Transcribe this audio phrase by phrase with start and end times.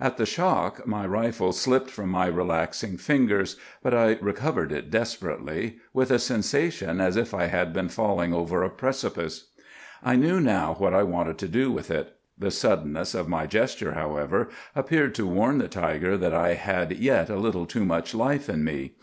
[0.00, 5.76] "'At the shock my rifle slipped from my relaxing fingers; but I recovered it desperately,
[5.94, 9.50] with a sensation as if I had been falling over a precipice.
[10.02, 12.12] "'I knew now what I wanted to do with it.
[12.36, 17.30] The suddenness of my gesture, however, appeared to warn the tiger that I had yet
[17.30, 18.94] a little too much life in me.